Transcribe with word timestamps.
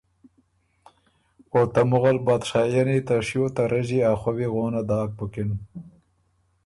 او 1.55 1.61
ته 1.73 1.81
مغل 1.91 2.17
بادشائنی 2.25 2.99
ته 3.07 3.15
شیو 3.27 3.45
ته 3.55 3.63
رݫی 3.71 3.99
ا 4.09 4.11
خووی 4.21 4.47
غونه 4.53 4.81
داک 4.89 5.09
بُکِن۔ 5.17 5.49